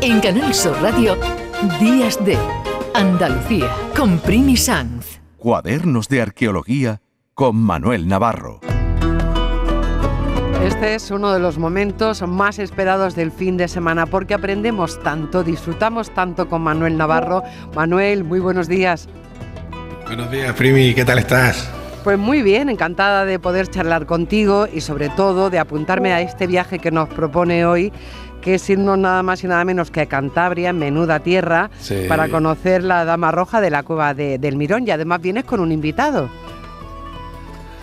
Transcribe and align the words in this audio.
En 0.00 0.20
Canal 0.20 0.54
Sur 0.54 0.80
Radio, 0.80 1.16
Días 1.80 2.24
de 2.24 2.38
Andalucía, 2.94 3.68
con 3.96 4.18
Primi 4.20 4.56
Sanz. 4.56 5.20
Cuadernos 5.36 6.08
de 6.08 6.22
Arqueología 6.22 7.00
con 7.34 7.56
Manuel 7.56 8.06
Navarro. 8.06 8.60
Este 10.62 10.94
es 10.94 11.10
uno 11.10 11.32
de 11.32 11.40
los 11.40 11.58
momentos 11.58 12.22
más 12.22 12.60
esperados 12.60 13.16
del 13.16 13.32
fin 13.32 13.56
de 13.56 13.66
semana 13.66 14.06
porque 14.06 14.34
aprendemos 14.34 15.02
tanto, 15.02 15.42
disfrutamos 15.42 16.14
tanto 16.14 16.48
con 16.48 16.62
Manuel 16.62 16.96
Navarro. 16.96 17.42
Manuel, 17.74 18.22
muy 18.22 18.38
buenos 18.38 18.68
días. 18.68 19.08
Buenos 20.06 20.30
días, 20.30 20.54
Primi, 20.54 20.94
¿qué 20.94 21.04
tal 21.04 21.18
estás? 21.18 21.72
Pues 22.08 22.18
muy 22.18 22.40
bien, 22.40 22.70
encantada 22.70 23.26
de 23.26 23.38
poder 23.38 23.68
charlar 23.68 24.06
contigo 24.06 24.66
y 24.72 24.80
sobre 24.80 25.10
todo 25.10 25.50
de 25.50 25.58
apuntarme 25.58 26.14
a 26.14 26.22
este 26.22 26.46
viaje 26.46 26.78
que 26.78 26.90
nos 26.90 27.06
propone 27.10 27.66
hoy 27.66 27.92
que 28.40 28.54
es 28.54 28.70
irnos 28.70 28.96
nada 28.96 29.22
más 29.22 29.44
y 29.44 29.46
nada 29.46 29.62
menos 29.66 29.90
que 29.90 30.00
a 30.00 30.06
Cantabria, 30.06 30.70
en 30.70 30.78
menuda 30.78 31.20
tierra, 31.20 31.68
para 32.08 32.30
conocer 32.30 32.82
la 32.82 33.04
Dama 33.04 33.30
Roja 33.30 33.60
de 33.60 33.68
la 33.68 33.82
cueva 33.82 34.14
del 34.14 34.56
Mirón 34.56 34.86
y 34.86 34.90
además 34.90 35.20
vienes 35.20 35.44
con 35.44 35.60
un 35.60 35.70
invitado. 35.70 36.30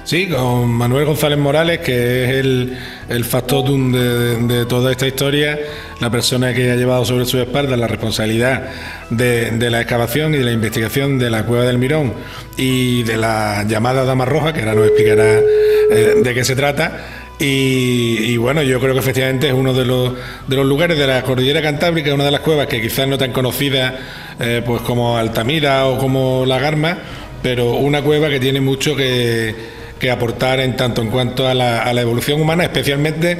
Sí, 0.05 0.27
con 0.27 0.69
Manuel 0.69 1.05
González 1.05 1.39
Morales, 1.39 1.79
que 1.79 2.25
es 2.25 2.29
el, 2.35 2.77
el 3.09 3.25
factotum 3.25 3.91
de, 3.91 4.67
toda 4.67 4.91
esta 4.91 5.07
historia, 5.07 5.59
la 5.99 6.11
persona 6.11 6.53
que 6.53 6.69
ha 6.69 6.75
llevado 6.75 7.03
sobre 7.05 7.25
su 7.25 7.39
espalda 7.39 7.75
la 7.75 7.87
responsabilidad 7.87 8.69
de, 9.09 9.69
la 9.71 9.81
excavación 9.81 10.35
y 10.35 10.37
de 10.37 10.43
la 10.43 10.51
investigación 10.51 11.17
de 11.17 11.31
la 11.31 11.43
cueva 11.47 11.65
del 11.65 11.79
Mirón 11.79 12.13
y 12.55 13.01
de 13.01 13.17
la 13.17 13.65
llamada 13.67 14.05
Dama 14.05 14.25
Roja, 14.25 14.53
que 14.53 14.59
ahora 14.59 14.75
nos 14.75 14.85
explicará 14.85 15.39
eh, 15.39 16.13
de 16.23 16.33
qué 16.35 16.43
se 16.43 16.55
trata. 16.55 17.03
Y, 17.39 18.37
bueno, 18.37 18.61
yo 18.61 18.79
creo 18.79 18.93
que 18.93 18.99
efectivamente 18.99 19.47
es 19.47 19.53
uno 19.53 19.73
de 19.73 19.85
los, 19.85 20.13
de 20.47 20.55
los 20.55 20.67
lugares 20.67 20.99
de 20.99 21.07
la 21.07 21.23
cordillera 21.23 21.63
cantábrica, 21.63 22.13
una 22.13 22.25
de 22.25 22.31
las 22.31 22.41
cuevas 22.41 22.67
que 22.67 22.79
quizás 22.79 23.07
no 23.07 23.17
tan 23.17 23.31
conocida 23.31 23.97
eh, 24.39 24.61
pues 24.63 24.83
como 24.83 25.17
Altamira 25.17 25.87
o 25.87 25.97
como 25.97 26.45
La 26.45 26.59
Garma, 26.59 26.99
pero 27.41 27.71
una 27.73 28.03
cueva 28.03 28.29
que 28.29 28.39
tiene 28.39 28.61
mucho 28.61 28.95
que 28.95 29.74
que 30.05 30.11
aportar 30.11 30.59
en 30.59 30.75
tanto 30.75 31.01
en 31.01 31.09
cuanto 31.09 31.47
a 31.47 31.53
la, 31.53 31.81
a 31.81 31.93
la, 31.93 32.01
evolución 32.01 32.39
humana, 32.39 32.63
especialmente 32.63 33.39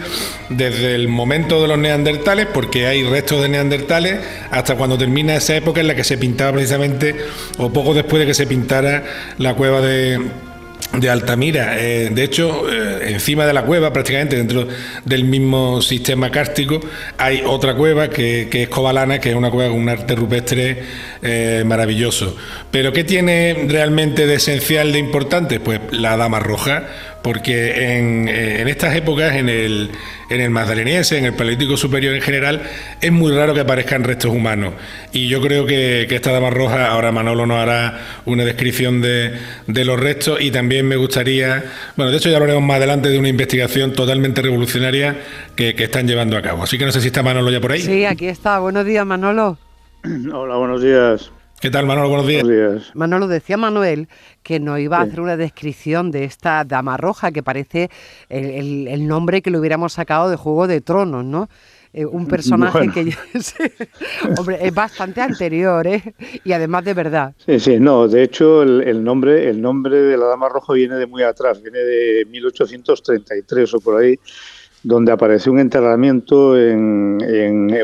desde 0.50 0.96
el 0.96 1.08
momento 1.08 1.62
de 1.62 1.68
los 1.68 1.78
neandertales, 1.78 2.48
porque 2.52 2.88
hay 2.88 3.04
restos 3.04 3.42
de 3.42 3.50
neandertales, 3.50 4.20
hasta 4.50 4.76
cuando 4.76 4.98
termina 4.98 5.36
esa 5.36 5.56
época 5.56 5.82
en 5.82 5.88
la 5.88 5.96
que 5.96 6.04
se 6.04 6.18
pintaba 6.18 6.54
precisamente, 6.54 7.16
o 7.58 7.72
poco 7.72 7.94
después 7.94 8.20
de 8.20 8.26
que 8.26 8.34
se 8.34 8.48
pintara 8.48 9.04
la 9.38 9.54
cueva 9.54 9.82
de 9.82 10.20
de 10.94 11.10
Altamira. 11.10 11.78
Eh, 11.80 12.10
de 12.12 12.24
hecho, 12.24 12.72
eh, 12.72 12.95
encima 13.02 13.46
de 13.46 13.54
la 13.54 13.64
cueva, 13.64 13.92
prácticamente 13.94 14.36
dentro 14.36 14.68
del 15.04 15.24
mismo 15.24 15.82
sistema 15.82 16.32
cárstico, 16.32 16.80
hay 17.18 17.44
otra 17.46 17.76
cueva 17.76 18.10
que, 18.10 18.50
es 18.52 18.70
Cobalana, 18.70 19.20
que 19.20 19.30
es 19.30 19.36
una 19.36 19.52
cueva 19.52 19.72
con 19.72 19.82
un 19.82 19.90
arte 19.90 20.16
rupestre 20.16 20.84
eh, 21.22 21.64
maravilloso. 21.66 22.36
Pero 22.72 22.94
¿qué 22.94 23.04
tiene 23.04 23.66
realmente 23.68 24.28
de 24.28 24.36
esencial, 24.36 24.92
de 24.92 25.00
importante? 25.00 25.60
Pues 25.60 25.80
la 25.92 26.18
Dama 26.18 26.40
Roja, 26.40 26.84
porque 27.22 27.98
en, 27.98 28.28
en 28.28 28.68
estas 28.68 28.96
épocas, 28.96 29.36
en 29.36 29.50
el 29.50 29.92
en 30.30 30.42
el 30.42 30.50
magdaleniense, 30.50 31.18
en 31.18 31.26
el 31.26 31.34
Paleolítico 31.34 31.78
Superior 31.78 32.16
en 32.16 32.22
general, 32.22 32.64
es 33.02 33.12
muy 33.12 33.32
raro 33.32 33.54
que 33.54 33.60
aparezcan 33.62 34.04
restos 34.04 34.32
humanos. 34.32 34.74
Y 35.14 35.28
yo 35.28 35.42
creo 35.42 35.66
que, 35.66 36.08
esta 36.16 36.32
dama 36.32 36.50
roja, 36.50 36.88
ahora 36.88 37.12
Manolo 37.12 37.46
nos 37.46 37.58
hará 37.58 38.22
una 38.26 38.46
descripción 38.46 39.02
de, 39.02 39.34
los 39.68 40.00
restos 40.00 40.42
y 40.42 40.50
también 40.52 40.88
me 40.88 40.96
gustaría, 40.96 41.64
bueno, 41.96 42.12
de 42.12 42.18
hecho 42.18 42.30
ya 42.30 42.38
hablaremos 42.38 42.64
más 42.64 42.80
adelante 42.86 43.10
de 43.10 43.18
una 43.18 43.30
investigación 43.30 43.94
totalmente 43.94 44.42
revolucionaria 44.42 45.18
que, 45.56 45.76
que 45.76 45.86
están 45.86 46.08
llevando 46.08 46.38
a 46.38 46.42
cabo. 46.42 46.64
Así 46.64 46.78
que 46.78 46.86
no 46.86 46.92
sé 46.92 47.02
si 47.02 47.08
está 47.08 47.24
Manolo 47.24 47.50
ya 47.50 47.60
por 47.60 47.72
ahí. 47.72 47.82
Sí, 47.82 48.06
aquí 48.06 48.28
está. 48.28 48.60
Buenos 48.60 48.86
días, 48.86 49.06
Manolo. 49.06 49.58
Hola, 50.34 50.56
buenos 50.56 50.82
días. 50.82 51.32
¿Qué 51.60 51.72
tal, 51.72 51.88
Manolo? 51.88 52.10
Buenos 52.10 52.28
días. 52.28 52.92
Manolo, 52.94 53.28
decía 53.28 53.58
Manuel 53.58 54.08
que 54.44 54.60
nos 54.60 54.80
iba 54.80 55.00
a 55.00 55.02
hacer 55.02 55.20
una 55.20 55.36
descripción 55.36 56.12
de 56.12 56.26
esta 56.26 56.64
dama 56.64 56.96
roja, 56.96 57.32
que 57.32 57.42
parece 57.42 57.90
el, 58.30 59.08
nombre 59.08 59.42
que 59.42 59.50
le 59.50 59.58
hubiéramos 59.58 59.94
sacado 59.94 60.30
de 60.30 60.36
Juego 60.36 60.68
de 60.68 60.82
Tronos, 60.82 61.26
¿no? 61.26 61.50
Eh, 61.98 62.06
un 62.06 62.28
personaje 62.28 62.90
que 62.94 63.10
hombre, 64.38 64.58
es 64.60 64.76
bastante 64.76 65.22
anterior, 65.22 65.88
¿eh? 65.88 66.14
Y 66.44 66.52
además 66.52 66.84
de 66.84 66.94
verdad. 66.94 67.34
Sí, 67.46 67.58
sí, 67.58 67.80
no, 67.80 68.10
de 68.10 68.22
hecho 68.22 68.64
el, 68.64 69.02
nombre, 69.02 69.50
el 69.50 69.62
nombre 69.62 70.02
de 70.02 70.18
la 70.18 70.26
Dama 70.26 70.50
Roja 70.50 70.74
viene 70.74 70.96
de 70.96 71.06
muy 71.06 71.24
atrás, 71.24 71.64
viene 71.64 71.80
de 71.80 72.26
1833 72.30 73.76
o 73.76 73.80
por 73.80 74.02
ahí, 74.02 74.20
donde 74.84 75.14
apareció 75.14 75.54
un 75.54 75.60
enterramiento 75.60 76.60
en, 76.60 77.18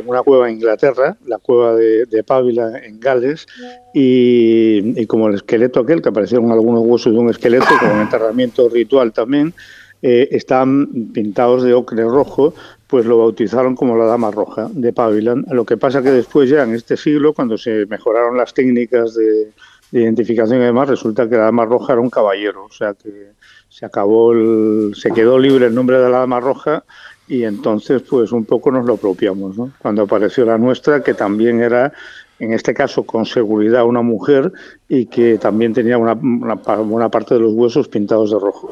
una 0.05 0.23
cueva 0.23 0.49
en 0.49 0.55
Inglaterra, 0.55 1.15
la 1.25 1.37
cueva 1.37 1.75
de, 1.75 2.05
de 2.05 2.21
Pávila 2.25 2.79
en 2.83 2.99
Gales, 2.99 3.47
y, 3.93 5.05
como 5.05 5.29
el 5.29 5.35
esqueleto 5.35 5.79
aquel, 5.79 6.01
que 6.01 6.09
aparecieron 6.09 6.51
algunos 6.51 6.81
huesos 6.83 7.13
de 7.13 7.17
un 7.17 7.29
esqueleto, 7.29 7.65
con 7.79 7.91
un 7.91 8.01
enterramiento 8.01 8.67
ritual 8.67 9.13
también, 9.13 9.53
eh, 10.01 10.29
están 10.31 10.87
pintados 11.13 11.63
de 11.63 11.73
ocre 11.73 12.03
rojo, 12.03 12.53
pues 12.87 13.05
lo 13.05 13.17
bautizaron 13.17 13.75
como 13.75 13.95
la 13.95 14.05
Dama 14.05 14.31
Roja 14.31 14.69
de 14.71 14.91
Pávila. 14.93 15.35
Lo 15.51 15.65
que 15.65 15.77
pasa 15.77 16.01
que 16.01 16.11
después 16.11 16.49
ya 16.49 16.63
en 16.63 16.75
este 16.75 16.97
siglo, 16.97 17.33
cuando 17.33 17.57
se 17.57 17.85
mejoraron 17.85 18.37
las 18.37 18.53
técnicas 18.53 19.15
de, 19.15 19.51
de 19.91 20.01
identificación 20.01 20.59
y 20.59 20.65
demás, 20.65 20.89
resulta 20.89 21.29
que 21.29 21.35
la 21.35 21.43
Dama 21.43 21.65
Roja 21.65 21.93
era 21.93 22.01
un 22.01 22.09
caballero, 22.09 22.65
o 22.65 22.71
sea 22.71 22.93
que 22.93 23.31
se 23.69 23.85
acabó, 23.85 24.33
el, 24.33 24.93
se 24.95 25.11
quedó 25.11 25.37
libre 25.37 25.67
el 25.67 25.75
nombre 25.75 25.97
de 25.97 26.09
la 26.09 26.19
Dama 26.19 26.39
Roja 26.39 26.83
y 27.27 27.43
entonces 27.43 28.01
pues 28.01 28.31
un 28.31 28.45
poco 28.45 28.71
nos 28.71 28.85
lo 28.85 28.95
apropiamos, 28.95 29.57
¿no? 29.57 29.71
Cuando 29.79 30.01
apareció 30.03 30.45
la 30.45 30.57
nuestra, 30.57 31.01
que 31.01 31.13
también 31.13 31.61
era, 31.61 31.93
en 32.39 32.51
este 32.51 32.73
caso 32.73 33.03
con 33.03 33.25
seguridad, 33.25 33.85
una 33.85 34.01
mujer 34.01 34.51
y 34.89 35.05
que 35.05 35.37
también 35.37 35.73
tenía 35.73 35.97
una, 35.97 36.13
una 36.13 36.55
buena 36.55 37.09
parte 37.09 37.35
de 37.35 37.39
los 37.39 37.53
huesos 37.53 37.87
pintados 37.87 38.31
de 38.31 38.39
rojo. 38.39 38.69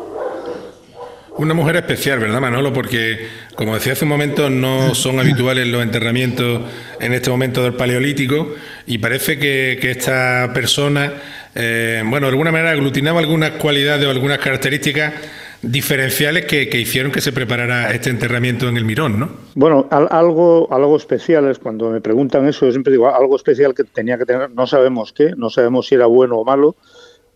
Una 1.39 1.53
mujer 1.53 1.77
especial, 1.77 2.19
¿verdad, 2.19 2.41
Manolo? 2.41 2.73
Porque, 2.73 3.25
como 3.55 3.73
decía 3.73 3.93
hace 3.93 4.03
un 4.03 4.09
momento, 4.09 4.49
no 4.49 4.93
son 4.93 5.21
habituales 5.21 5.65
los 5.67 5.81
enterramientos 5.81 6.63
en 6.99 7.13
este 7.13 7.29
momento 7.29 7.63
del 7.63 7.75
Paleolítico 7.75 8.55
y 8.85 8.97
parece 8.97 9.39
que, 9.39 9.79
esta 9.89 10.51
persona, 10.53 11.13
eh, 11.55 12.03
bueno, 12.05 12.27
de 12.27 12.31
alguna 12.31 12.51
manera 12.51 12.71
aglutinaba 12.71 13.21
algunas 13.21 13.51
cualidades 13.51 14.05
o 14.05 14.09
algunas 14.09 14.39
características 14.39 15.13
diferenciales 15.61 16.43
que, 16.43 16.63
hicieron 16.77 17.09
que 17.09 17.21
se 17.21 17.31
preparara 17.31 17.89
este 17.93 18.09
enterramiento 18.09 18.67
en 18.67 18.75
el 18.75 18.83
Mirón, 18.83 19.17
¿no? 19.17 19.29
Bueno, 19.55 19.87
algo, 19.91 20.67
algo 20.73 20.97
especial 20.97 21.49
es 21.49 21.57
cuando 21.57 21.89
me 21.89 22.01
preguntan 22.01 22.49
eso, 22.49 22.65
yo 22.65 22.73
siempre 22.73 22.91
digo 22.91 23.15
algo 23.15 23.37
especial 23.37 23.73
que 23.73 23.85
tenía 23.85 24.17
que 24.17 24.25
tener, 24.25 24.51
no 24.51 24.67
sabemos 24.67 25.13
qué, 25.13 25.31
no 25.37 25.49
sabemos 25.49 25.87
si 25.87 25.95
era 25.95 26.05
bueno 26.05 26.35
o 26.35 26.43
malo, 26.43 26.75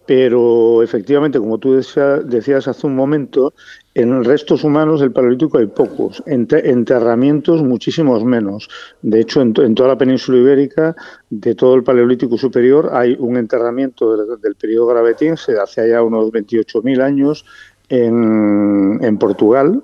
pero 0.06 0.84
efectivamente, 0.84 1.40
como 1.40 1.58
tú 1.58 1.74
decías 1.76 2.68
hace 2.68 2.88
un 2.88 2.96
momento, 2.96 3.54
en 3.94 4.24
restos 4.24 4.64
humanos 4.64 5.00
del 5.00 5.12
Paleolítico 5.12 5.60
hay 5.60 5.68
pocos, 5.68 6.22
enterramientos 6.26 7.64
muchísimos 7.64 8.26
menos. 8.26 8.70
De 9.02 9.22
hecho, 9.22 9.42
en, 9.42 9.54
toda 9.54 9.90
la 9.90 9.98
península 9.98 10.40
ibérica, 10.40 10.96
de 11.30 11.56
todo 11.56 11.76
el 11.76 11.84
Paleolítico 11.84 12.38
superior, 12.38 12.90
hay 12.92 13.16
un 13.18 13.38
enterramiento 13.38 14.38
del, 14.38 14.56
periodo 14.56 14.88
gravetense 14.88 15.54
de 15.54 15.62
hace 15.62 15.90
ya 15.90 16.02
unos 16.02 16.32
28.000 16.32 17.02
años 17.02 17.46
en, 17.88 19.18
Portugal, 19.20 19.84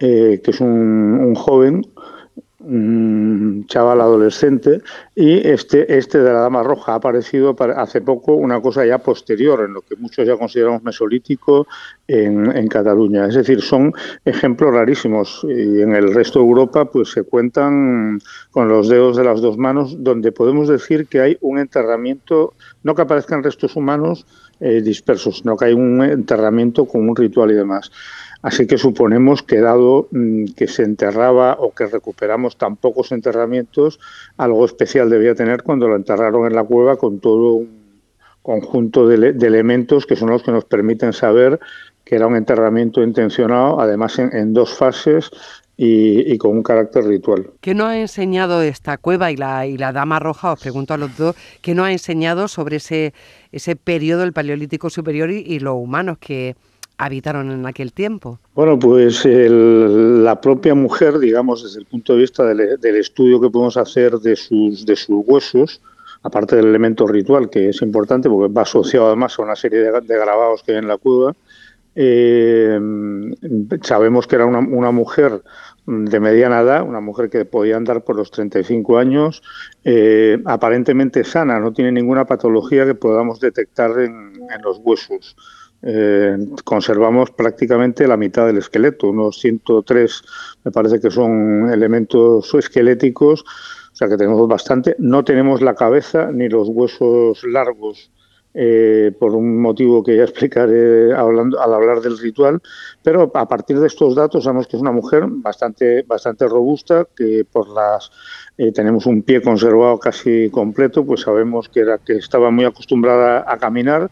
eh, 0.00 0.40
que 0.42 0.50
es 0.50 0.60
un 0.60 1.34
joven 1.34 1.86
un 2.64 3.66
chaval 3.68 4.00
adolescente 4.00 4.80
y 5.14 5.46
este, 5.46 5.96
este 5.96 6.18
de 6.18 6.32
la 6.32 6.40
Dama 6.40 6.62
Roja 6.62 6.92
ha 6.92 6.96
aparecido 6.96 7.56
hace 7.76 8.00
poco 8.00 8.34
una 8.34 8.60
cosa 8.60 8.84
ya 8.84 8.98
posterior 8.98 9.64
en 9.64 9.74
lo 9.74 9.82
que 9.82 9.96
muchos 9.96 10.26
ya 10.26 10.36
consideramos 10.36 10.82
mesolítico 10.82 11.66
en, 12.08 12.54
en, 12.56 12.68
Cataluña. 12.68 13.26
Es 13.26 13.34
decir, 13.34 13.60
son 13.60 13.92
ejemplos 14.24 14.72
rarísimos 14.72 15.44
y 15.44 15.80
en 15.80 15.94
el 15.94 16.14
resto 16.14 16.40
de 16.40 16.46
Europa 16.46 16.86
pues 16.86 17.10
se 17.10 17.22
cuentan 17.22 18.20
con 18.50 18.68
los 18.68 18.88
dedos 18.88 19.16
de 19.16 19.24
las 19.24 19.40
dos 19.40 19.58
manos 19.58 20.02
donde 20.02 20.32
podemos 20.32 20.68
decir 20.68 21.06
que 21.06 21.20
hay 21.20 21.38
un 21.40 21.58
enterramiento, 21.58 22.54
no 22.82 22.94
que 22.94 23.02
aparezcan 23.02 23.42
restos 23.42 23.76
humanos 23.76 24.26
eh, 24.60 24.80
dispersos, 24.80 25.38
sino 25.38 25.56
que 25.56 25.66
hay 25.66 25.72
un 25.72 26.02
enterramiento 26.02 26.84
con 26.84 27.08
un 27.08 27.16
ritual 27.16 27.50
y 27.50 27.54
demás. 27.54 27.90
Así 28.44 28.66
que 28.66 28.76
suponemos 28.76 29.42
que 29.42 29.58
dado 29.58 30.06
mm, 30.10 30.52
que 30.54 30.68
se 30.68 30.82
enterraba 30.82 31.56
o 31.58 31.72
que 31.72 31.86
recuperamos 31.86 32.58
tan 32.58 32.76
pocos 32.76 33.10
enterramientos, 33.10 33.98
algo 34.36 34.66
especial 34.66 35.08
debía 35.08 35.34
tener 35.34 35.62
cuando 35.62 35.88
lo 35.88 35.96
enterraron 35.96 36.46
en 36.46 36.54
la 36.54 36.62
cueva 36.62 36.96
con 36.96 37.20
todo 37.20 37.54
un 37.54 38.02
conjunto 38.42 39.08
de, 39.08 39.30
elementos 39.46 40.04
que 40.04 40.14
son 40.14 40.28
los 40.28 40.42
que 40.42 40.52
nos 40.52 40.66
permiten 40.66 41.14
saber 41.14 41.58
que 42.04 42.16
era 42.16 42.26
un 42.26 42.36
enterramiento 42.36 43.02
intencionado, 43.02 43.80
además 43.80 44.18
en, 44.18 44.52
dos 44.52 44.74
fases 44.76 45.30
y, 45.78 46.36
con 46.36 46.50
un 46.50 46.62
carácter 46.62 47.04
ritual. 47.04 47.50
¿Qué 47.62 47.74
nos 47.74 47.86
ha 47.86 47.98
enseñado 47.98 48.60
esta 48.60 48.98
cueva 48.98 49.32
y 49.32 49.36
la, 49.36 49.66
y 49.66 49.78
la 49.78 49.92
Dama 49.92 50.18
Roja? 50.18 50.52
Os 50.52 50.60
pregunto 50.60 50.92
a 50.92 50.98
los 50.98 51.16
dos, 51.16 51.34
¿qué 51.62 51.74
nos 51.74 51.86
ha 51.86 51.92
enseñado 51.92 52.48
sobre 52.48 52.76
ese, 52.76 53.14
ese 53.52 53.74
periodo 53.74 54.20
del 54.20 54.34
Paleolítico 54.34 54.90
Superior 54.90 55.30
y, 55.30 55.38
y 55.38 55.60
los 55.60 55.76
humanos 55.76 56.18
que 56.18 56.56
habitaron 56.98 57.50
en 57.50 57.66
aquel 57.66 57.92
tiempo? 57.92 58.38
Bueno, 58.54 58.78
pues 58.78 59.24
la 59.24 60.40
propia 60.40 60.74
mujer, 60.74 61.18
digamos, 61.18 61.62
desde 61.62 61.80
el 61.80 61.86
punto 61.86 62.14
de 62.14 62.20
vista 62.20 62.44
del, 62.44 62.96
estudio 62.96 63.40
que 63.40 63.50
podemos 63.50 63.76
hacer 63.76 64.18
de 64.18 64.36
sus, 64.36 64.86
de 64.86 64.96
sus 64.96 65.24
huesos, 65.26 65.80
aparte 66.22 66.56
del 66.56 66.66
elemento 66.66 67.06
ritual, 67.06 67.50
que 67.50 67.70
es 67.70 67.82
importante 67.82 68.28
porque 68.28 68.52
va 68.52 68.62
asociado 68.62 69.08
además 69.08 69.38
a 69.38 69.42
una 69.42 69.56
serie 69.56 69.80
de, 69.80 69.90
grabados 70.06 70.62
que 70.62 70.72
hay 70.72 70.78
en 70.78 70.88
la 70.88 70.96
cueva, 70.96 71.34
eh, 71.96 72.80
sabemos 73.82 74.26
que 74.26 74.36
era 74.36 74.46
una, 74.46 74.58
una, 74.58 74.90
mujer 74.90 75.42
de 75.86 76.20
mediana 76.20 76.60
edad, 76.60 76.82
una 76.82 77.00
mujer 77.00 77.28
que 77.28 77.44
podía 77.44 77.76
andar 77.76 78.02
por 78.04 78.16
los 78.16 78.30
35 78.30 78.98
años, 78.98 79.42
eh, 79.84 80.40
aparentemente 80.46 81.24
sana, 81.24 81.60
no 81.60 81.72
tiene 81.72 81.92
ninguna 81.92 82.24
patología 82.24 82.86
que 82.86 82.94
podamos 82.94 83.38
detectar 83.40 83.98
en, 84.00 84.32
los 84.62 84.78
huesos. 84.78 85.36
Eh, 85.86 86.38
conservamos 86.64 87.30
prácticamente 87.30 88.08
la 88.08 88.16
mitad 88.16 88.46
del 88.46 88.56
esqueleto, 88.56 89.08
unos 89.08 89.38
103 89.40 90.22
me 90.64 90.70
parece 90.70 90.98
que 90.98 91.10
son 91.10 91.70
elementos 91.70 92.54
esqueléticos, 92.54 93.42
o 93.42 93.96
sea 93.96 94.08
que 94.08 94.16
tenemos 94.16 94.48
bastante. 94.48 94.96
No 94.98 95.24
tenemos 95.24 95.60
la 95.60 95.74
cabeza 95.74 96.30
ni 96.32 96.48
los 96.48 96.68
huesos 96.68 97.44
largos 97.44 98.10
eh, 98.56 99.12
por 99.18 99.34
un 99.34 99.60
motivo 99.60 100.02
que 100.04 100.16
ya 100.16 100.22
explicaré 100.22 101.12
hablando, 101.12 101.60
al 101.60 101.74
hablar 101.74 102.00
del 102.00 102.16
ritual, 102.16 102.62
pero 103.02 103.30
a 103.34 103.48
partir 103.48 103.80
de 103.80 103.88
estos 103.88 104.14
datos 104.14 104.44
sabemos 104.44 104.68
que 104.68 104.76
es 104.76 104.80
una 104.80 104.92
mujer 104.92 105.24
bastante, 105.26 106.02
bastante 106.02 106.46
robusta, 106.46 107.08
que 107.16 107.44
por 107.50 107.68
las 107.68 108.10
eh, 108.56 108.70
tenemos 108.70 109.06
un 109.06 109.22
pie 109.22 109.42
conservado 109.42 109.98
casi 109.98 110.50
completo, 110.50 111.04
pues 111.04 111.22
sabemos 111.22 111.68
que, 111.68 111.80
era, 111.80 111.98
que 111.98 112.12
estaba 112.14 112.50
muy 112.52 112.64
acostumbrada 112.64 113.44
a 113.46 113.58
caminar, 113.58 114.10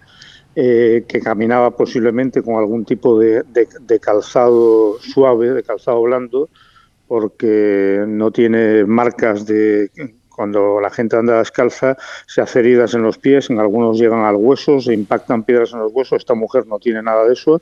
eh, 0.54 1.04
que 1.08 1.20
caminaba 1.20 1.70
posiblemente 1.70 2.42
con 2.42 2.56
algún 2.56 2.84
tipo 2.84 3.18
de, 3.18 3.42
de 3.42 4.00
calzado 4.00 4.98
suave, 5.00 5.50
de 5.50 5.62
calzado 5.62 6.02
blando, 6.02 6.48
porque 7.08 8.04
no 8.06 8.30
tiene 8.30 8.84
marcas 8.84 9.46
de 9.46 9.90
cuando 10.34 10.80
la 10.80 10.90
gente 10.90 11.16
anda 11.16 11.38
descalza, 11.38 11.96
se 12.26 12.40
hace 12.40 12.60
heridas 12.60 12.94
en 12.94 13.02
los 13.02 13.18
pies, 13.18 13.50
en 13.50 13.60
algunos 13.60 13.98
llegan 13.98 14.24
al 14.24 14.36
hueso, 14.36 14.80
se 14.80 14.94
impactan 14.94 15.44
piedras 15.44 15.72
en 15.72 15.80
los 15.80 15.92
huesos. 15.92 16.18
Esta 16.18 16.34
mujer 16.34 16.66
no 16.66 16.78
tiene 16.78 17.02
nada 17.02 17.24
de 17.24 17.34
eso, 17.34 17.60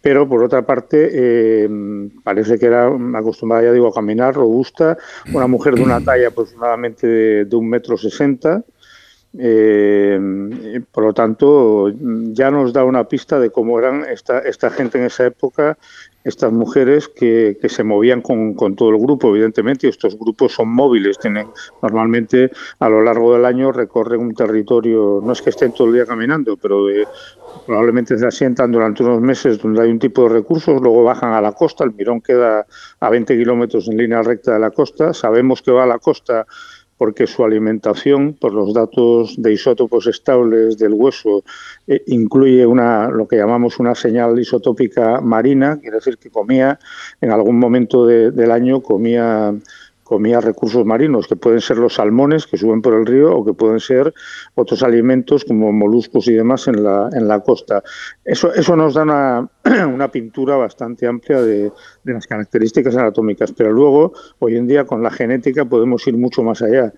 pero 0.00 0.28
por 0.28 0.44
otra 0.44 0.62
parte, 0.62 1.08
eh, 1.12 1.68
parece 2.22 2.58
que 2.58 2.66
era 2.66 2.90
acostumbrada, 3.14 3.64
ya 3.64 3.72
digo, 3.72 3.88
a 3.88 3.94
caminar, 3.94 4.34
robusta, 4.34 4.96
una 5.32 5.46
mujer 5.46 5.74
de 5.74 5.82
una 5.82 6.00
talla 6.00 6.28
aproximadamente 6.28 7.06
de, 7.44 7.56
un 7.56 7.68
metro 7.68 7.96
sesenta. 7.96 8.62
Eh, 9.38 10.80
por 10.90 11.04
lo 11.04 11.12
tanto, 11.12 11.92
ya 12.32 12.50
nos 12.50 12.72
da 12.72 12.84
una 12.84 13.04
pista 13.04 13.38
de 13.38 13.50
cómo 13.50 13.78
eran 13.78 14.04
esta, 14.04 14.40
esta 14.40 14.70
gente 14.70 14.98
en 14.98 15.04
esa 15.04 15.26
época 15.26 15.78
estas 16.22 16.52
mujeres 16.52 17.08
que, 17.08 17.56
que 17.60 17.68
se 17.68 17.82
movían 17.82 18.20
con, 18.20 18.54
con, 18.54 18.76
todo 18.76 18.90
el 18.90 18.98
grupo, 18.98 19.30
evidentemente, 19.30 19.86
y 19.86 19.90
estos 19.90 20.18
grupos 20.18 20.52
son 20.52 20.68
móviles, 20.68 21.18
tienen 21.18 21.48
normalmente 21.80 22.50
a 22.78 22.88
lo 22.88 23.02
largo 23.02 23.32
del 23.32 23.46
año 23.46 23.72
recorren 23.72 24.20
un 24.20 24.34
territorio, 24.34 25.20
no 25.24 25.32
es 25.32 25.40
que 25.40 25.50
estén 25.50 25.72
todo 25.72 25.88
el 25.88 25.94
día 25.94 26.04
caminando, 26.04 26.56
pero 26.58 26.86
probablemente 27.66 28.18
se 28.18 28.26
asientan 28.26 28.70
durante 28.70 29.02
unos 29.02 29.20
meses 29.20 29.58
donde 29.58 29.82
hay 29.82 29.90
un 29.90 29.98
tipo 29.98 30.24
de 30.24 30.28
recursos, 30.28 30.80
luego 30.80 31.04
bajan 31.04 31.32
a 31.32 31.40
la 31.40 31.52
costa, 31.52 31.84
el 31.84 31.94
mirón 31.94 32.20
queda 32.20 32.66
a 33.00 33.10
20 33.10 33.36
kilómetros 33.38 33.88
en 33.88 33.96
línea 33.96 34.22
recta 34.22 34.52
de 34.52 34.60
la 34.60 34.70
costa, 34.70 35.14
sabemos 35.14 35.62
que 35.62 35.70
va 35.70 35.84
a 35.84 35.86
la 35.86 35.98
costa 35.98 36.46
porque 37.00 37.26
su 37.26 37.42
alimentación, 37.42 38.34
por 38.34 38.52
los 38.52 38.74
datos 38.74 39.34
de 39.40 39.54
isótopos 39.54 40.06
estables 40.06 40.76
del 40.76 40.92
hueso, 40.92 41.44
eh, 41.86 42.02
incluye 42.08 42.66
una, 42.66 43.08
lo 43.08 43.26
que 43.26 43.36
llamamos 43.36 43.78
una 43.78 43.94
señal 43.94 44.38
isotópica 44.38 45.18
marina, 45.22 45.78
quiere 45.80 45.96
decir 45.96 46.18
que 46.18 46.28
comía, 46.28 46.78
en 47.22 47.30
algún 47.30 47.58
momento 47.58 48.04
del 48.06 48.50
año 48.50 48.82
comía 48.82 49.54
comía 50.10 50.40
recursos 50.40 50.84
marinos, 50.84 51.28
que 51.28 51.36
pueden 51.36 51.60
ser 51.60 51.76
los 51.76 51.94
salmones 51.94 52.44
que 52.44 52.56
suben 52.56 52.82
por 52.82 52.94
el 52.94 53.06
río 53.06 53.32
o 53.32 53.44
que 53.44 53.52
pueden 53.52 53.78
ser 53.78 54.12
otros 54.56 54.82
alimentos 54.82 55.44
como 55.44 55.70
moluscos 55.70 56.26
y 56.26 56.34
demás 56.34 56.66
en 56.66 56.82
la, 56.82 57.08
en 57.12 57.28
la 57.28 57.38
costa. 57.38 57.80
Eso, 58.24 58.52
eso 58.52 58.74
nos 58.74 58.94
da 58.94 59.04
una, 59.04 59.48
una 59.86 60.10
pintura 60.10 60.56
bastante 60.56 61.06
amplia 61.06 61.40
de, 61.40 61.70
de, 62.02 62.12
las 62.12 62.26
características 62.26 62.96
anatómicas, 62.96 63.52
pero 63.52 63.70
luego, 63.70 64.12
hoy 64.40 64.56
en 64.56 64.66
día, 64.66 64.84
con 64.84 65.00
la 65.00 65.12
genética 65.12 65.64
podemos 65.64 66.04
ir 66.08 66.16
mucho 66.16 66.42
más 66.42 66.60
allá. 66.60 66.92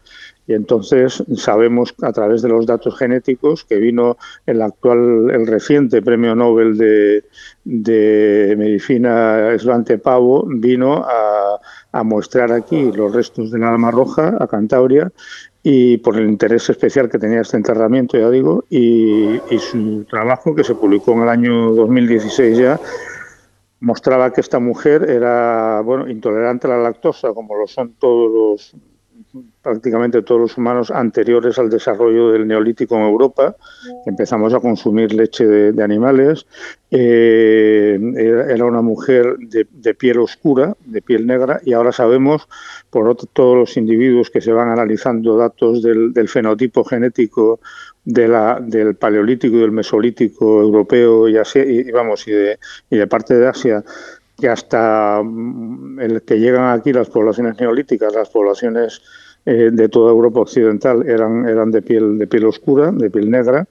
Y 0.46 0.54
entonces 0.54 1.22
sabemos 1.36 1.94
a 2.02 2.12
través 2.12 2.42
de 2.42 2.48
los 2.48 2.66
datos 2.66 2.98
genéticos 2.98 3.64
que 3.64 3.76
vino 3.76 4.16
el 4.46 4.60
actual, 4.60 5.30
el 5.30 5.46
reciente 5.46 6.02
premio 6.02 6.34
Nobel 6.34 6.76
de, 6.76 7.24
de 7.64 8.54
Medicina 8.58 9.56
Svante 9.58 9.98
Pavo, 9.98 10.44
vino 10.48 11.04
a 11.06 11.60
a 11.92 12.02
mostrar 12.02 12.52
aquí 12.52 12.90
los 12.90 13.14
restos 13.14 13.50
de 13.50 13.58
la 13.58 13.70
Dama 13.70 13.90
Roja, 13.90 14.36
a 14.40 14.46
Cantabria, 14.46 15.12
y 15.62 15.98
por 15.98 16.16
el 16.16 16.28
interés 16.28 16.68
especial 16.68 17.08
que 17.08 17.18
tenía 17.18 17.42
este 17.42 17.56
enterramiento, 17.56 18.18
ya 18.18 18.30
digo, 18.30 18.64
y, 18.68 19.40
y 19.50 19.58
su 19.58 20.04
trabajo, 20.04 20.54
que 20.54 20.64
se 20.64 20.74
publicó 20.74 21.12
en 21.12 21.22
el 21.22 21.28
año 21.28 21.72
2016 21.72 22.58
ya, 22.58 22.80
mostraba 23.80 24.32
que 24.32 24.40
esta 24.40 24.58
mujer 24.58 25.08
era 25.10 25.80
bueno 25.82 26.08
intolerante 26.08 26.66
a 26.66 26.70
la 26.70 26.78
lactosa, 26.78 27.32
como 27.32 27.56
lo 27.56 27.66
son 27.66 27.94
todos 27.94 28.32
los 28.32 28.76
prácticamente 29.62 30.22
todos 30.22 30.40
los 30.40 30.58
humanos 30.58 30.90
anteriores 30.90 31.58
al 31.58 31.70
desarrollo 31.70 32.32
del 32.32 32.46
neolítico 32.46 32.96
en 32.96 33.02
Europa, 33.02 33.56
empezamos 34.06 34.52
a 34.54 34.60
consumir 34.60 35.12
leche 35.12 35.46
de, 35.46 35.82
animales. 35.82 36.46
Eh, 36.90 37.98
era 38.50 38.64
una 38.64 38.82
mujer 38.82 39.36
de, 39.38 39.94
piel 39.94 40.18
oscura, 40.18 40.76
de 40.84 41.02
piel 41.02 41.26
negra, 41.26 41.60
y 41.64 41.72
ahora 41.72 41.92
sabemos, 41.92 42.48
por 42.90 43.16
todos 43.32 43.56
los 43.56 43.76
individuos 43.76 44.30
que 44.30 44.40
se 44.40 44.52
van 44.52 44.68
analizando 44.68 45.36
datos 45.36 45.82
del, 45.82 46.28
fenotipo 46.28 46.84
genético 46.84 47.60
de 48.04 48.28
la, 48.28 48.58
del 48.60 48.96
paleolítico 48.96 49.56
y 49.56 49.60
del 49.60 49.72
mesolítico 49.72 50.60
europeo 50.60 51.28
y, 51.28 51.36
y, 51.36 51.90
vamos, 51.92 52.24
de, 52.26 52.58
y 52.90 52.96
de 52.96 53.06
parte 53.06 53.34
de 53.34 53.46
Asia, 53.46 53.84
que 54.42 54.48
hasta 54.48 55.22
mm, 55.22 56.00
el 56.00 56.22
que 56.22 56.40
llegan 56.40 56.76
aquí 56.76 56.92
las 56.92 57.08
poblaciones 57.08 57.60
neolíticas, 57.60 58.12
las 58.12 58.28
poblaciones 58.28 59.00
eh, 59.46 59.70
de 59.72 59.88
toda 59.88 60.10
Europa 60.10 60.40
occidental 60.40 61.08
eran, 61.08 61.48
eran 61.48 61.70
de 61.70 61.80
piel 61.80 62.18
de 62.18 62.26
piel 62.26 62.46
oscura, 62.46 62.90
de 62.90 63.08
piel 63.08 63.30
negra. 63.30 63.68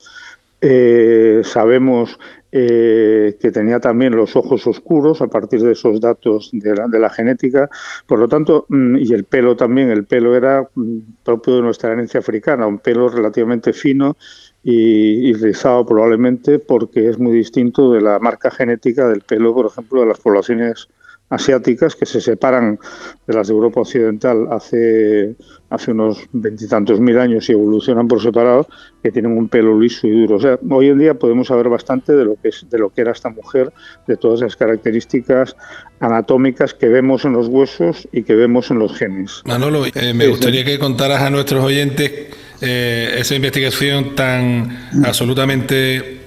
Eh, 0.62 1.42
sabemos 1.44 2.18
eh, 2.53 3.38
que 3.39 3.51
tenía 3.51 3.80
también 3.80 4.15
los 4.15 4.36
ojos 4.36 4.68
oscuros 4.68 5.21
a 5.21 5.27
partir 5.27 5.62
de 5.62 5.71
esos 5.71 6.01
datos 6.01 6.50
de 6.51 6.75
la, 6.75 6.88
de 6.88 7.00
la, 7.00 7.09
genética. 7.09 7.69
Por 8.06 8.19
lo 8.19 8.27
tanto, 8.27 8.65
mm, 8.68 8.98
y 8.98 9.13
el 9.13 9.24
pelo 9.24 9.56
también, 9.56 9.89
el 9.89 10.06
pelo 10.06 10.36
era 10.36 10.68
mm, 10.75 10.98
propio 11.24 11.56
de 11.56 11.62
nuestra 11.62 11.94
herencia 11.94 12.19
africana, 12.19 12.68
un 12.68 12.80
pelo 12.80 13.07
relativamente 13.07 13.72
fino 13.72 14.17
y, 14.63 15.34
rizado 15.34 15.86
probablemente 15.86 16.60
porque 16.60 17.10
es 17.10 17.17
muy 17.17 17.31
distinto 17.31 17.91
de 17.93 18.01
la 18.01 18.20
marca 18.20 18.51
genética 18.51 19.08
del 19.08 19.22
pelo, 19.22 19.53
por 19.53 19.67
ejemplo, 19.67 20.01
de 20.01 20.08
las 20.08 20.20
poblaciones 20.20 20.89
asiáticas 21.32 21.96
que 21.96 22.06
se 22.06 22.22
separan 22.22 22.78
de 23.26 23.34
las 23.34 23.48
de 23.48 23.54
Europa 23.54 23.82
Occidental 23.82 24.48
hace, 24.52 25.34
hace 25.70 25.92
unos 25.92 26.20
veintitantos 26.34 27.00
mil 27.00 27.18
años 27.18 27.50
y 27.50 27.54
evolucionan 27.54 28.08
por 28.08 28.22
separado, 28.22 28.68
que 29.02 29.12
tienen 29.12 29.38
un 29.38 29.48
pelo 29.48 29.80
liso 29.80 30.08
y 30.08 30.12
duro. 30.12 30.36
O 30.36 30.40
sea, 30.40 30.60
hoy 30.70 30.90
en 30.90 31.00
día 31.00 31.14
podemos 31.16 31.48
saber 31.48 31.70
bastante 31.70 32.14
de 32.14 32.26
lo 32.26 32.36
que 32.36 32.50
es, 32.50 32.68
de 32.70 32.78
lo 32.78 32.90
que 32.90 33.02
era 33.02 33.14
esta 33.14 33.30
mujer, 33.30 33.72
de 34.08 34.18
todas 34.18 34.42
las 34.42 34.56
características 34.58 35.56
anatómicas 36.02 36.74
que 36.74 36.90
vemos 36.90 37.24
en 37.24 37.34
los 37.34 37.48
huesos 37.48 38.08
y 38.12 38.24
que 38.24 38.36
vemos 38.36 38.70
en 38.70 38.80
los 38.80 38.94
genes. 38.98 39.42
Manolo, 39.46 39.86
eh, 39.86 40.14
me 40.14 40.28
gustaría 40.28 40.66
que 40.66 40.78
contaras 40.78 41.22
a 41.22 41.30
nuestros 41.30 41.64
oyentes 41.64 42.12
eh, 42.60 43.16
esa 43.18 43.36
investigación 43.36 44.16
tan 44.16 44.90
absolutamente 45.06 46.21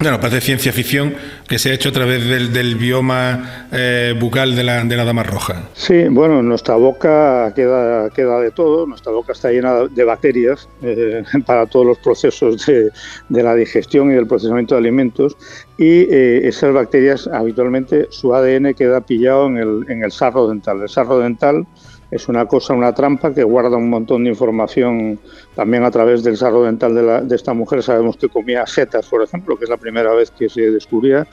bueno, 0.00 0.18
parece 0.18 0.40
ciencia 0.40 0.72
ficción 0.72 1.14
que 1.46 1.58
se 1.58 1.70
ha 1.70 1.74
hecho 1.74 1.90
a 1.90 1.92
través 1.92 2.26
del, 2.26 2.74
bioma 2.76 3.68
eh, 3.70 4.14
bucal 4.18 4.56
de 4.56 4.64
la, 4.64 4.82
de 4.82 4.96
la 4.96 5.04
dama 5.04 5.22
roja. 5.22 5.68
Sí, 5.74 6.04
bueno, 6.08 6.42
nuestra 6.42 6.76
boca 6.76 7.52
queda, 7.54 8.08
queda 8.10 8.40
de 8.40 8.50
todo, 8.50 8.86
nuestra 8.86 9.12
boca 9.12 9.32
está 9.32 9.50
llena 9.50 9.74
de 9.90 10.04
bacterias 10.04 10.68
eh, 10.82 11.22
para 11.46 11.66
todos 11.66 11.84
los 11.84 11.98
procesos 11.98 12.64
de, 12.66 13.42
la 13.42 13.54
digestión 13.54 14.10
y 14.10 14.14
del 14.14 14.26
procesamiento 14.26 14.74
de 14.74 14.80
alimentos 14.80 15.36
y 15.76 16.06
esas 16.10 16.72
bacterias 16.72 17.26
habitualmente 17.26 18.06
su 18.10 18.34
ADN 18.34 18.74
queda 18.74 19.00
pillado 19.00 19.46
en 19.46 19.56
el, 19.56 19.84
en 19.88 20.02
el 20.02 20.12
sarro 20.12 20.48
dental. 20.48 20.82
El 20.82 20.88
sarro 20.88 21.18
dental 21.18 21.66
es 22.10 22.28
una 22.28 22.46
cosa, 22.46 22.74
una 22.74 22.92
trampa 22.92 23.32
que 23.32 23.44
guarda 23.44 23.76
un 23.76 23.88
montón 23.88 24.24
de 24.24 24.30
información 24.30 25.18
también 25.54 25.84
a 25.84 25.90
través 25.90 26.22
del 26.22 26.36
sarro 26.36 26.64
dental 26.64 26.94
de, 26.94 27.22
de, 27.22 27.36
esta 27.36 27.54
mujer. 27.54 27.82
Sabemos 27.82 28.16
que 28.16 28.28
comía 28.28 28.66
setas, 28.66 29.06
por 29.06 29.22
ejemplo, 29.22 29.56
que 29.56 29.64
es 29.64 29.70
la 29.70 29.76
primera 29.76 30.12
vez 30.14 30.30
que 30.30 30.48
se 30.48 30.70
descubría, 30.70 31.26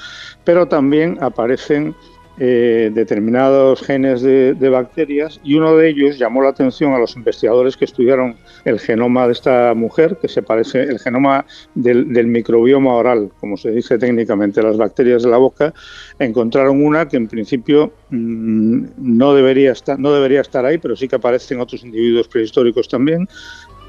pero 0.43 0.67
también 0.67 1.17
aparecen 1.21 1.95
eh, 2.39 2.91
determinados 2.93 3.81
genes 3.81 4.21
de, 4.21 4.69
bacterias 4.69 5.39
y 5.43 5.55
uno 5.55 5.75
de 5.75 5.89
ellos 5.89 6.19
llamó 6.19 6.43
la 6.43 6.49
atención 6.49 6.93
a 6.93 6.99
los 6.99 7.15
investigadores 7.15 7.75
que 7.75 7.85
estudiaron 7.85 8.35
el 8.63 8.79
genoma 8.79 9.25
de 9.25 9.33
esta 9.33 9.73
mujer, 9.73 10.17
que 10.21 10.27
se 10.27 10.43
parece 10.43 10.83
el 10.83 10.99
genoma 10.99 11.45
del, 11.73 12.05
microbioma 12.27 12.93
oral, 12.93 13.31
como 13.39 13.57
se 13.57 13.71
dice 13.71 13.97
técnicamente, 13.97 14.61
las 14.61 14.77
bacterias 14.77 15.23
de 15.23 15.29
la 15.29 15.37
boca, 15.37 15.73
encontraron 16.19 16.85
una 16.85 17.07
que 17.07 17.17
en 17.17 17.27
principio 17.27 17.91
mm, 18.11 18.85
no, 18.97 19.33
debería 19.33 19.71
estar, 19.71 19.97
no 19.97 20.11
debería 20.11 20.41
estar 20.41 20.63
ahí, 20.63 20.77
pero 20.77 20.95
sí 20.95 21.07
que 21.07 21.15
aparece 21.15 21.55
en 21.55 21.61
otros 21.61 21.83
individuos 21.83 22.27
prehistóricos 22.27 22.87
también, 22.87 23.27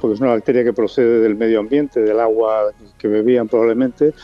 porque 0.00 0.14
es 0.14 0.20
una 0.20 0.30
bacteria 0.30 0.64
que 0.64 0.72
procede 0.72 1.20
del 1.20 1.36
medio 1.36 1.60
ambiente, 1.60 2.00
del 2.00 2.18
agua 2.20 2.72
que 2.96 3.08
bebían 3.08 3.46
probablemente, 3.48 4.14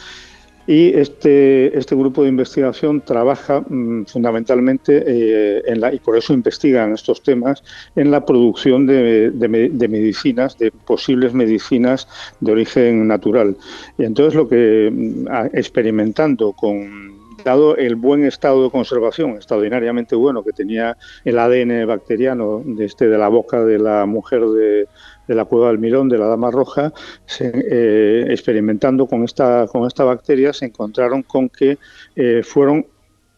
y 0.67 0.95
este, 0.95 1.77
este 1.77 1.95
grupo 1.95 2.23
de 2.23 2.31
investigación 2.31 3.01
trabaja 3.01 3.61
mm, 3.61 4.07
fundamentalmente 4.07 5.03
eh, 5.07 5.63
en 5.67 5.81
la, 5.81 5.93
y 5.93 5.99
por 5.99 6.17
eso 6.17 6.33
investigan 6.33 6.93
estos 6.93 7.23
temas 7.23 7.63
en 7.97 8.11
la 8.11 8.25
producción 8.25 8.87
de, 8.87 9.31
de, 9.31 9.89
medicinas, 9.89 10.57
de 10.59 10.71
posibles 10.71 11.35
medicinas 11.35 12.09
de 12.41 12.53
origen 12.53 13.07
natural. 13.07 13.57
Y 13.99 14.05
entonces 14.05 14.35
lo 14.35 14.49
que 14.49 14.91
mm, 14.93 15.27
experimentando 15.53 16.53
con 16.53 17.14
dado 17.45 17.77
el 17.77 17.95
buen 17.95 18.25
estado 18.25 18.65
de 18.65 18.71
conservación, 18.71 19.33
extraordinariamente 19.33 20.17
bueno 20.17 20.43
que 20.43 20.53
tenía 20.53 20.97
el 21.25 21.39
ADN 21.39 21.87
bacteriano 21.87 22.63
de, 22.65 22.87
este, 22.87 23.09
de 23.09 23.19
la 23.19 23.29
boca 23.29 23.65
de 23.65 23.79
la 23.79 24.07
mujer 24.07 24.41
de, 24.47 24.89
de 25.27 25.35
la 25.35 25.45
cueva 25.45 25.69
del 25.69 25.79
Mirón, 25.79 26.09
de 26.09 26.19
la 26.19 26.27
Dama 26.27 26.51
Roja, 26.51 26.93
eh, 27.41 28.27
experimentando 28.29 29.07
con 29.07 29.25
esta, 29.25 29.67
con 29.71 29.87
esta 29.87 30.05
bacteria, 30.05 30.53
se 30.53 30.67
encontraron 30.67 31.23
con 31.23 31.49
que 31.49 31.79
eh, 32.17 32.43
fueron, 32.43 32.87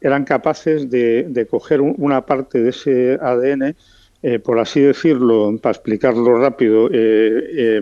eran 0.00 0.24
capaces 0.24 0.90
de, 0.90 1.46
coger 1.50 1.80
una 1.80 2.24
parte 2.24 2.62
de 2.62 2.70
ese 2.70 3.18
ADN, 3.20 3.76
eh, 4.22 4.38
por 4.38 4.58
así 4.58 4.80
decirlo, 4.80 5.56
para 5.60 5.72
explicarlo 5.72 6.38
rápido, 6.38 6.88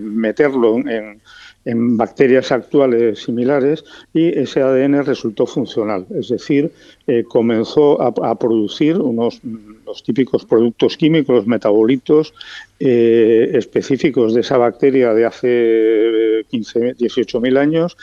meterlo 0.00 0.78
en, 0.78 1.20
en 1.64 1.96
bacterias 1.96 2.52
actuales 2.52 3.20
similares 3.20 3.84
y 4.12 4.38
ese 4.38 4.60
ADN 4.60 5.04
resultó 5.04 5.46
funcional, 5.46 6.06
es 6.14 6.28
decir, 6.28 6.72
eh, 7.06 7.24
comenzó 7.26 8.00
a, 8.00 8.38
producir 8.38 8.96
unos 8.96 9.40
los 9.86 10.02
típicos 10.02 10.44
productos 10.44 10.96
químicos, 10.96 11.36
los 11.36 11.46
metabolitos 11.46 12.34
eh, 12.80 13.50
específicos 13.54 14.34
de 14.34 14.40
esa 14.40 14.58
bacteria 14.58 15.14
de 15.14 15.24
hace 15.24 16.44
15, 16.50 16.94
18 16.94 17.40
mil 17.40 17.56
años 17.56 17.96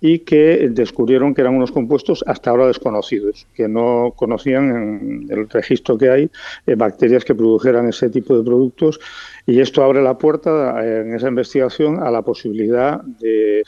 y 0.00 0.20
que 0.20 0.68
descubrieron 0.70 1.34
que 1.34 1.40
eran 1.40 1.54
unos 1.54 1.72
compuestos 1.72 2.22
hasta 2.26 2.50
ahora 2.50 2.66
desconocidos, 2.66 3.46
que 3.54 3.66
no 3.68 4.12
conocían 4.14 4.68
en 4.68 5.26
el 5.30 5.48
registro 5.48 5.96
que 5.96 6.10
hay 6.10 6.30
eh, 6.66 6.74
bacterias 6.74 7.24
que 7.24 7.34
produjeran 7.34 7.88
ese 7.88 8.10
tipo 8.10 8.36
de 8.36 8.44
productos. 8.44 9.00
Y 9.46 9.60
esto 9.60 9.82
abre 9.82 10.02
la 10.02 10.18
puerta 10.18 10.84
en 10.84 11.14
esa 11.14 11.28
investigación 11.28 12.02
a 12.02 12.10
la 12.10 12.22
posibilidad 12.22 13.00
de, 13.00 13.62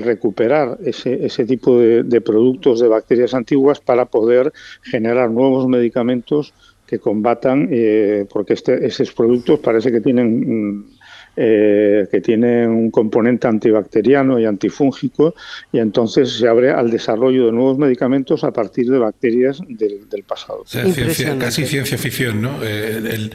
recuperar 0.00 0.78
ese, 0.84 1.24
ese 1.24 1.44
tipo 1.44 1.78
de, 1.78 2.20
productos 2.20 2.80
de 2.80 2.88
bacterias 2.88 3.32
antiguas 3.32 3.80
para 3.80 4.06
poder 4.06 4.52
generar 4.82 5.30
nuevos 5.30 5.68
medicamentos 5.68 6.52
que 6.86 6.98
combatan, 6.98 7.68
eh, 7.70 8.26
porque 8.30 8.52
este, 8.52 8.84
esos 8.84 9.12
productos 9.12 9.60
parece 9.60 9.90
que 9.90 10.00
tienen 10.00 10.76
mm, 10.76 10.84
eh, 11.36 12.08
que 12.10 12.20
tiene 12.20 12.66
un 12.68 12.90
componente 12.90 13.46
antibacteriano 13.46 14.38
y 14.38 14.44
antifúngico 14.44 15.34
y 15.72 15.78
entonces 15.78 16.38
se 16.38 16.46
abre 16.46 16.70
al 16.70 16.90
desarrollo 16.90 17.46
de 17.46 17.52
nuevos 17.52 17.78
medicamentos 17.78 18.44
a 18.44 18.52
partir 18.52 18.90
de 18.90 18.98
bacterias 18.98 19.60
del, 19.66 20.24
pasado. 20.26 20.64
casi 21.38 21.64
ciencia 21.64 21.96
ficción, 21.96 22.42
¿no? 22.42 22.58
Eh, 22.62 23.30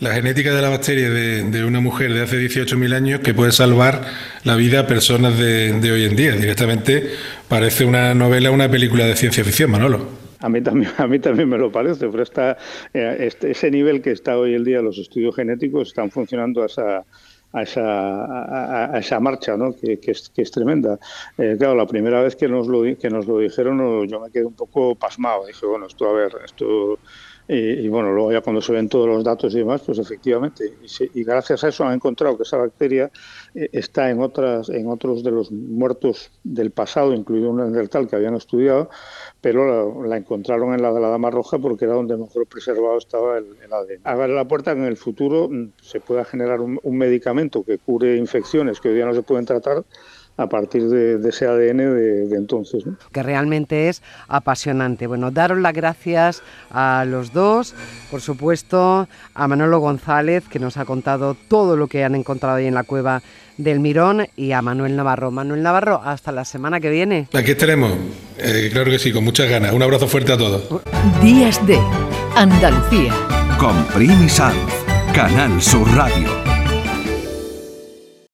la 0.00 0.12
genética 0.14 0.54
de 0.54 0.62
la 0.62 0.68
bacteria 0.68 1.10
de, 1.10 1.64
una 1.64 1.80
mujer 1.80 2.12
de 2.12 2.22
hace 2.22 2.36
18.000 2.36 2.94
años 2.94 3.20
que 3.20 3.34
puede 3.34 3.50
salvar 3.50 4.02
la 4.44 4.54
vida 4.54 4.80
a 4.80 4.86
personas 4.86 5.36
de, 5.38 5.90
hoy 5.90 6.04
en 6.04 6.16
día. 6.16 6.32
Directamente 6.32 7.10
parece 7.48 7.84
una 7.84 8.14
novela, 8.14 8.50
una 8.50 8.70
película 8.70 9.06
de 9.06 9.16
ciencia 9.16 9.42
ficción, 9.42 9.70
Manolo. 9.70 10.06
A 10.40 10.48
mí 10.48 10.60
también, 10.60 10.92
a 10.98 11.06
mí 11.08 11.18
también 11.18 11.48
me 11.48 11.58
lo 11.58 11.72
parece, 11.72 12.08
pero 12.08 12.22
está, 12.22 12.56
eh, 12.94 13.16
este, 13.20 13.50
ese 13.50 13.70
nivel 13.70 14.00
que 14.00 14.12
está 14.12 14.38
hoy 14.38 14.54
en 14.54 14.62
día 14.62 14.80
los 14.82 14.98
estudios 14.98 15.34
genéticos 15.34 15.88
están 15.88 16.12
funcionando 16.12 16.62
a 16.62 16.66
esa, 16.66 17.04
a 17.58 17.62
esa, 17.62 18.94
a, 18.94 18.98
esa 18.98 19.20
marcha, 19.20 19.56
¿no? 19.56 19.74
que, 19.74 19.98
que, 19.98 20.12
es, 20.12 20.28
que 20.28 20.42
es 20.42 20.50
tremenda. 20.50 20.98
Eh, 21.36 21.56
claro, 21.58 21.74
la 21.74 21.86
primera 21.86 22.22
vez 22.22 22.36
que 22.36 22.48
nos, 22.48 22.66
lo, 22.66 22.82
que 22.96 23.10
nos 23.10 23.26
lo 23.26 23.38
dijeron 23.38 24.06
yo 24.06 24.20
me 24.20 24.30
quedé 24.30 24.44
un 24.44 24.54
poco 24.54 24.94
pasmado. 24.94 25.46
Dije, 25.46 25.66
bueno, 25.66 25.86
esto, 25.86 26.08
a 26.08 26.12
ver, 26.12 26.32
esto... 26.44 26.98
Y, 27.50 27.88
bueno, 27.88 28.12
luego 28.12 28.30
ya 28.30 28.42
cuando 28.42 28.60
se 28.60 28.72
ven 28.72 28.90
todos 28.90 29.08
los 29.08 29.24
datos 29.24 29.54
y 29.54 29.58
demás, 29.58 29.80
pues 29.80 29.98
efectivamente. 29.98 30.74
Y, 31.14 31.24
gracias 31.24 31.64
a 31.64 31.68
eso 31.68 31.82
han 31.82 31.94
encontrado 31.94 32.36
que 32.36 32.42
esa 32.42 32.58
bacteria 32.58 33.10
eh, 33.54 33.70
está 33.72 34.10
en, 34.10 34.20
otras, 34.20 34.68
en 34.68 34.86
otros 34.86 35.22
de 35.22 35.30
los 35.30 35.50
muertos 35.50 36.30
del 36.44 36.72
pasado, 36.72 37.14
incluido 37.14 37.48
un 37.48 37.88
tal 37.88 38.06
que 38.06 38.16
habían 38.16 38.34
estudiado, 38.34 38.90
pero 39.40 40.04
la, 40.04 40.18
encontraron 40.18 40.74
en 40.74 40.82
la 40.82 40.92
de 40.92 41.00
la 41.00 41.08
Dama 41.08 41.30
Roja 41.30 41.58
porque 41.58 41.86
era 41.86 41.94
donde 41.94 42.18
mejor 42.18 42.46
preservado 42.46 42.98
estaba 42.98 43.38
el, 43.38 43.46
ADN. 43.70 44.00
Abre 44.04 44.34
la 44.34 44.46
puerta 44.46 44.74
que 44.74 44.80
en 44.80 44.86
el 44.86 44.98
futuro 44.98 45.48
mm, 45.48 45.72
se 45.80 46.00
pueda 46.00 46.26
generar 46.26 46.60
un, 46.60 46.78
medicamento 46.98 47.62
que 47.62 47.78
cure 47.78 48.16
infecciones 48.16 48.80
que 48.80 48.88
hoy 48.90 48.96
día 48.96 49.06
no 49.06 49.14
se 49.14 49.22
pueden 49.22 49.46
tratar 49.46 49.84
a 50.38 50.48
partir 50.48 50.88
de, 50.88 51.28
ese 51.28 51.46
ADN 51.46 51.78
de, 51.78 52.36
entonces. 52.36 52.84
Que 53.12 53.22
realmente 53.22 53.88
es 53.88 54.02
apasionante. 54.28 55.06
Bueno, 55.06 55.30
daros 55.30 55.58
las 55.58 55.74
gracias 55.74 56.42
a 56.70 57.04
los 57.06 57.32
dos, 57.32 57.74
por 58.10 58.20
supuesto, 58.20 59.08
a 59.34 59.48
Manolo 59.48 59.80
González, 59.80 60.44
que 60.48 60.60
nos 60.60 60.76
ha 60.76 60.84
contado 60.84 61.36
todo 61.48 61.76
lo 61.76 61.88
que 61.88 62.04
han 62.04 62.14
encontrado 62.14 62.56
ahí 62.56 62.66
en 62.66 62.74
la 62.74 62.84
cueva 62.84 63.20
del 63.56 63.80
Mirón, 63.80 64.28
y 64.36 64.52
a 64.52 64.62
Manuel 64.62 64.94
Navarro. 64.94 65.32
Manuel 65.32 65.64
Navarro, 65.64 66.00
hasta 66.02 66.30
la 66.30 66.44
semana 66.44 66.78
que 66.78 66.90
viene. 66.90 67.28
Aquí 67.34 67.50
estaremos, 67.50 67.92
eh, 68.38 68.68
claro 68.72 68.92
que 68.92 69.00
sí, 69.00 69.12
con 69.12 69.24
muchas 69.24 69.50
ganas. 69.50 69.72
Un 69.72 69.82
abrazo 69.82 70.06
fuerte 70.06 70.32
a 70.32 70.38
todos. 70.38 70.68
Días 71.20 71.64
de 71.66 71.80
Andalucía. 72.36 73.12
Con 73.58 73.84
Primi 73.86 74.28
Canal 75.12 75.60
Sur 75.60 75.92
Radio. 75.96 76.47